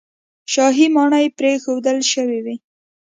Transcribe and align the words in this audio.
شاهي 0.53 0.87
ماڼۍ 0.95 1.25
پرېښودل 1.37 1.97
شوې 2.11 2.39
وې. 2.45 2.55